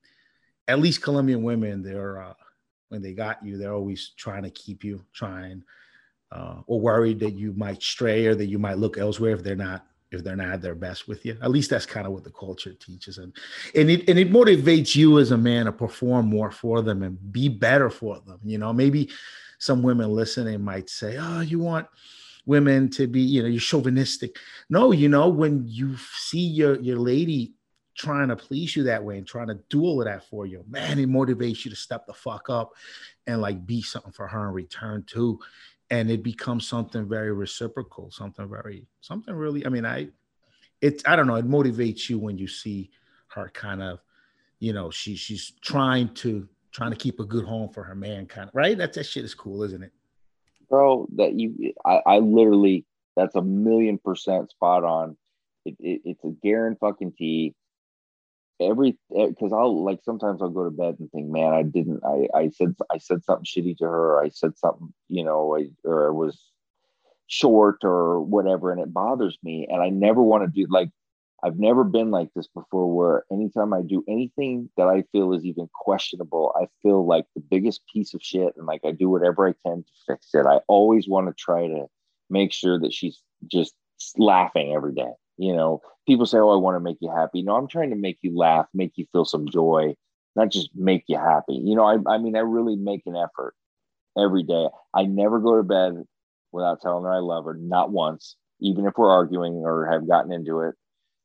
[0.67, 2.33] at least Colombian women, they're uh,
[2.89, 5.63] when they got you, they're always trying to keep you, trying
[6.31, 9.55] uh, or worried that you might stray or that you might look elsewhere if they're
[9.55, 11.37] not if they're not at their best with you.
[11.41, 13.35] At least that's kind of what the culture teaches, and
[13.75, 17.17] and it and it motivates you as a man to perform more for them and
[17.31, 18.39] be better for them.
[18.43, 19.09] You know, maybe
[19.59, 21.87] some women listening might say, "Oh, you want."
[22.45, 24.37] women to be you know you're chauvinistic
[24.69, 27.51] no you know when you see your your lady
[27.97, 30.63] trying to please you that way and trying to do all of that for you.
[30.69, 32.73] Man it motivates you to step the fuck up
[33.25, 35.39] and like be something for her in return too.
[35.89, 40.09] And it becomes something very reciprocal something very something really i mean i
[40.81, 42.89] it's i don't know it motivates you when you see
[43.29, 43.99] her kind of
[44.59, 48.25] you know she she's trying to trying to keep a good home for her man
[48.25, 48.77] kind of right?
[48.77, 49.91] That that shit is cool isn't it?
[50.69, 55.17] Bro that you i, I literally that's a million percent spot on.
[55.65, 57.55] It, it, it's a guarantee fucking tea
[58.59, 62.01] every eh, because I'll like sometimes I'll go to bed and think, man, I didn't,
[62.05, 65.69] I I said I said something shitty to her, I said something, you know, I,
[65.83, 66.41] or I was
[67.27, 70.89] short or whatever, and it bothers me, and I never want to do like
[71.43, 75.45] I've never been like this before, where anytime I do anything that I feel is
[75.45, 79.47] even questionable, I feel like the biggest piece of shit, and like I do whatever
[79.47, 80.45] I can to fix it.
[80.45, 81.85] I always want to try to
[82.29, 83.75] make sure that she's just
[84.17, 87.41] laughing every day you know people say oh i want to make you happy.
[87.41, 89.95] No i'm trying to make you laugh make you feel some joy
[90.35, 91.55] not just make you happy.
[91.63, 93.55] You know i, I mean i really make an effort
[94.17, 94.67] every day.
[94.93, 96.03] I never go to bed
[96.51, 100.31] without telling her i love her not once even if we're arguing or have gotten
[100.31, 100.75] into it.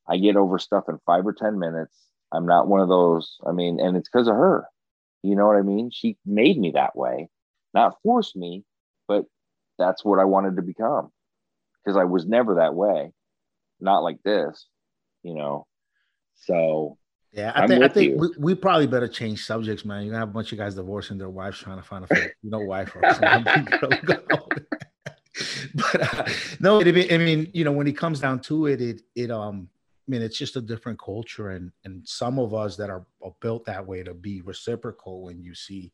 [0.06, 1.96] I get over stuff in five or ten minutes.
[2.32, 4.66] I'm not one of those i mean and it's because of her.
[5.22, 5.90] You know what i mean?
[5.92, 7.28] She made me that way.
[7.74, 8.64] Not forced me
[9.08, 9.24] but
[9.78, 11.10] that's what i wanted to become
[11.84, 13.12] because i was never that way
[13.82, 14.66] not like this,
[15.22, 15.66] you know.
[16.34, 16.98] So
[17.32, 20.04] yeah, I think I think we, we, probably better change subjects, man.
[20.04, 22.60] You have a bunch of guys divorcing their wives trying to find a you know
[22.60, 23.02] wife or
[25.74, 26.24] but uh,
[26.60, 29.68] no, it, I mean, you know, when it comes down to it, it it um,
[30.06, 33.34] I mean, it's just a different culture, and and some of us that are, are
[33.40, 35.92] built that way to be reciprocal when you see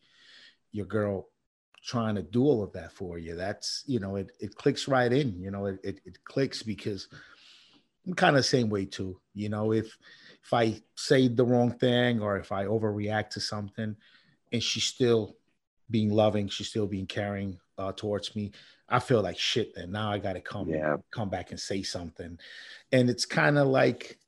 [0.73, 1.29] your girl
[1.85, 3.37] trying to do all of that for you.
[3.37, 5.41] That's you know, it it clicks right in.
[5.41, 7.09] You know, it it, it clicks because
[8.09, 9.21] I'm kind of the same way too.
[9.35, 9.97] You know, if
[10.43, 13.95] if I say the wrong thing or if I overreact to something,
[14.51, 15.37] and she's still
[15.91, 18.53] being loving, she's still being caring, uh, towards me,
[18.89, 19.77] I feel like shit.
[19.77, 20.97] And now I got to come yeah.
[21.11, 22.39] come back and say something,
[22.93, 24.19] and it's kind of like,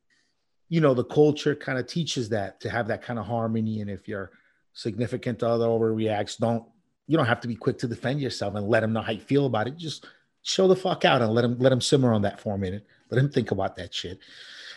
[0.68, 3.80] you know, the culture kind of teaches that to have that kind of harmony.
[3.80, 4.32] And if your
[4.74, 6.64] significant other overreacts, don't
[7.06, 9.20] you don't have to be quick to defend yourself and let them know how you
[9.20, 9.78] feel about it.
[9.78, 10.06] Just
[10.42, 12.86] show the fuck out and let him let him simmer on that for a minute.
[13.10, 14.18] Let him think about that shit.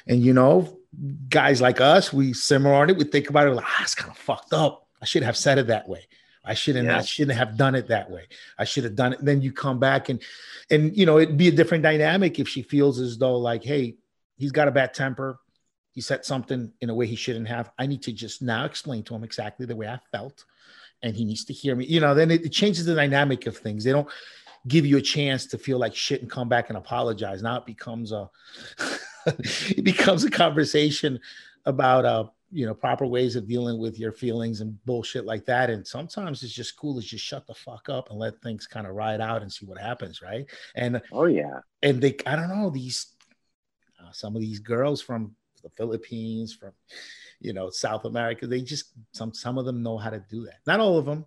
[0.08, 0.80] And you know,
[1.30, 2.98] guys like us, we simmer on it.
[2.98, 4.88] We think about it like, ah, it's kind of fucked up.
[5.02, 6.08] I should have said it that way.
[6.46, 6.88] I shouldn't.
[6.88, 6.98] Yeah.
[6.98, 8.28] I shouldn't have done it that way.
[8.58, 9.24] I should have done it.
[9.24, 10.22] Then you come back and,
[10.70, 13.96] and you know, it'd be a different dynamic if she feels as though like, hey,
[14.38, 15.40] he's got a bad temper.
[15.92, 17.72] He said something in a way he shouldn't have.
[17.78, 20.44] I need to just now explain to him exactly the way I felt,
[21.04, 21.86] and he needs to hear me.
[21.86, 23.84] You know, then it, it changes the dynamic of things.
[23.84, 24.10] They don't
[24.68, 27.42] give you a chance to feel like shit and come back and apologize.
[27.42, 28.30] Now it becomes a
[29.26, 31.20] it becomes a conversation
[31.66, 35.70] about uh you know proper ways of dealing with your feelings and bullshit like that.
[35.70, 38.88] And sometimes it's just cool to just shut the fuck up and let things kind
[38.88, 40.46] of ride out and see what happens right?
[40.76, 41.60] And oh yeah.
[41.82, 43.08] and they i don't know these
[44.00, 46.72] uh, some of these girls from the philippines from
[47.40, 50.60] you know south america they just some some of them know how to do that.
[50.68, 51.26] Not all of them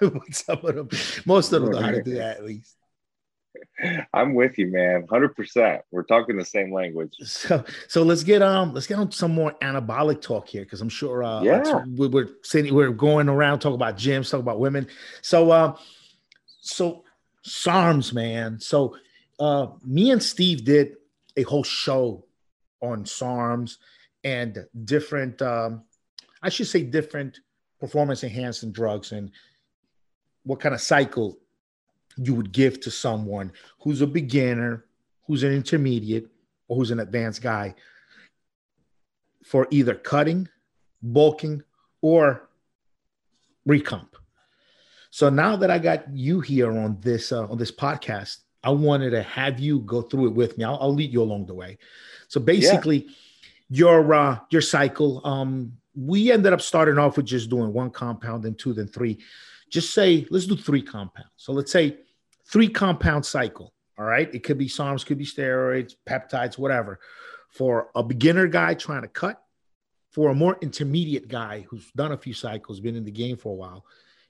[0.30, 0.88] some of them
[1.26, 2.78] most of them know how to do that at least
[4.12, 5.06] I'm with you, man.
[5.08, 5.82] Hundred percent.
[5.90, 7.14] We're talking the same language.
[7.22, 10.88] So, so let's get um, let's get on some more anabolic talk here, because I'm
[10.88, 14.86] sure uh, yeah, we, we're saying we're going around talking about gyms, talking about women.
[15.22, 15.76] So, um, uh,
[16.60, 17.04] so
[17.46, 18.60] SARMs, man.
[18.60, 18.96] So,
[19.38, 20.96] uh, me and Steve did
[21.36, 22.24] a whole show
[22.80, 23.76] on SARMs
[24.24, 25.84] and different, um,
[26.42, 27.40] I should say, different
[27.80, 29.30] performance enhancing drugs and
[30.48, 31.38] what kind of cycle
[32.16, 34.86] you would give to someone who's a beginner,
[35.26, 36.26] who's an intermediate,
[36.68, 37.74] or who's an advanced guy
[39.44, 40.48] for either cutting,
[41.02, 41.62] bulking,
[42.00, 42.48] or
[43.68, 44.08] recomp.
[45.10, 49.10] So now that I got you here on this uh, on this podcast, I wanted
[49.10, 50.64] to have you go through it with me.
[50.64, 51.76] I'll, I'll lead you along the way.
[52.28, 53.12] So basically, yeah.
[53.68, 55.20] your uh, your cycle.
[55.26, 59.18] Um, we ended up starting off with just doing one compound, then two, then three.
[59.70, 61.30] Just say let's do three compounds.
[61.36, 61.98] So let's say
[62.46, 63.72] three compound cycle.
[63.98, 64.32] All right.
[64.34, 67.00] It could be SARMs, could be steroids, peptides, whatever.
[67.50, 69.42] For a beginner guy trying to cut,
[70.10, 73.52] for a more intermediate guy who's done a few cycles, been in the game for
[73.52, 73.84] a while,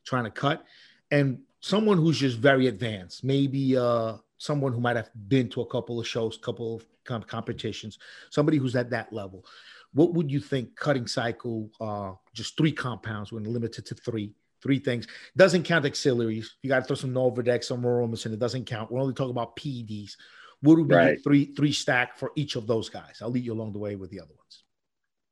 [0.04, 0.64] trying to cut,
[1.10, 5.66] and someone who's just very advanced, maybe uh, someone who might have been to a
[5.66, 7.98] couple of shows, couple of com- competitions,
[8.30, 9.44] somebody who's at that level.
[9.92, 14.78] What would you think cutting cycle, uh, just three compounds when limited to three, three
[14.78, 15.06] things.
[15.36, 16.56] Doesn't count auxiliaries.
[16.62, 18.32] You got to throw some Nolvadex, some Aromasin.
[18.32, 18.90] It doesn't count.
[18.90, 20.12] We're only talking about PEDs.
[20.60, 21.22] What would be right.
[21.22, 23.20] three three stack for each of those guys?
[23.22, 24.64] I'll lead you along the way with the other ones.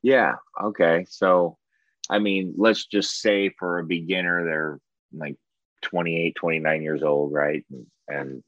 [0.03, 0.35] Yeah.
[0.63, 1.05] Okay.
[1.09, 1.59] So,
[2.09, 4.79] I mean, let's just say for a beginner, they're
[5.13, 5.37] like
[5.83, 7.65] 28, 29 years old, right?
[7.71, 8.45] And, and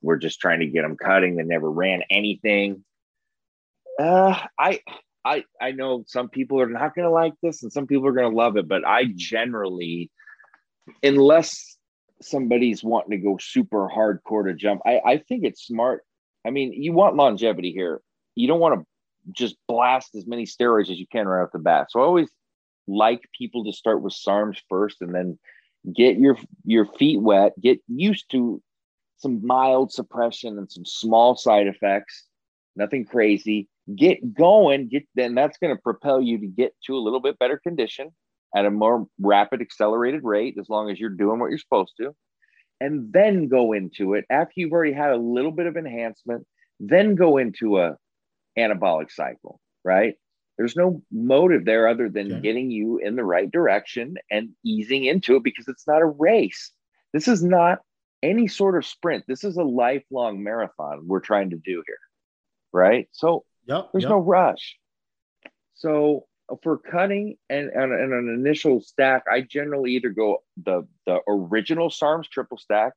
[0.00, 1.36] we're just trying to get them cutting.
[1.36, 2.84] They never ran anything.
[3.98, 4.80] Uh, I
[5.28, 8.12] I I know some people are not going to like this and some people are
[8.12, 10.10] going to love it, but I generally,
[11.02, 11.76] unless
[12.22, 16.04] somebody's wanting to go super hardcore to jump, I I think it's smart.
[16.46, 18.00] I mean, you want longevity here.
[18.34, 18.86] You don't want to
[19.32, 21.88] just blast as many steroids as you can right off the bat.
[21.90, 22.30] So I always
[22.86, 25.38] like people to start with SARMs first and then
[25.94, 28.62] get your your feet wet, get used to
[29.18, 32.24] some mild suppression and some small side effects,
[32.76, 37.00] nothing crazy get going, get then that's going to propel you to get to a
[37.00, 38.10] little bit better condition
[38.54, 42.14] at a more rapid, accelerated rate, as long as you're doing what you're supposed to.
[42.80, 46.46] And then go into it after you've already had a little bit of enhancement,
[46.80, 47.96] then go into a
[48.56, 50.14] anabolic cycle, right?
[50.56, 52.40] There's no motive there other than okay.
[52.40, 56.72] getting you in the right direction and easing into it because it's not a race.
[57.12, 57.78] This is not
[58.22, 59.24] any sort of sprint.
[59.28, 61.98] This is a lifelong marathon we're trying to do here.
[62.72, 63.08] Right.
[63.12, 63.90] So Yep.
[63.92, 64.10] There's yep.
[64.10, 64.76] no rush.
[65.74, 66.26] So
[66.62, 71.90] for cutting and, and, and, an initial stack, I generally either go the the original
[71.90, 72.94] SARMs triple stack,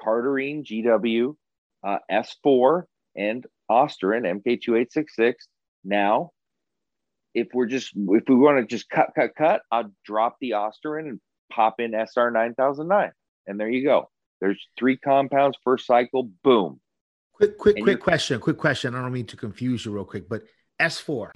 [0.00, 1.34] Cardarine GW,
[1.84, 2.84] uh, S4,
[3.16, 5.34] and Ostarine MK2866.
[5.84, 6.30] Now,
[7.34, 11.08] if we're just if we want to just cut, cut, cut, I'll drop the Ostarine
[11.08, 11.20] and
[11.52, 13.10] pop in SR9009,
[13.46, 14.08] And there you go.
[14.40, 16.30] There's three compounds per cycle.
[16.44, 16.80] Boom.
[17.38, 18.40] Quick, quick, and quick question.
[18.40, 18.96] Quick question.
[18.96, 20.42] I don't mean to confuse you real quick, but
[20.80, 21.30] S4.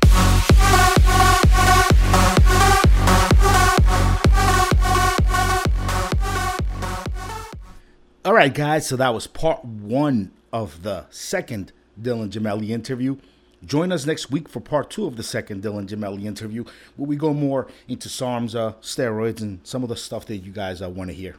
[8.25, 8.89] All right, guys.
[8.89, 13.19] So that was part one of the second Dylan Gemelli interview.
[13.65, 16.65] Join us next week for part two of the second Dylan Gemelli interview,
[16.97, 20.51] where we go more into SARMs, uh, steroids, and some of the stuff that you
[20.51, 21.37] guys uh, want to hear.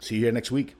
[0.00, 0.74] See you here next week.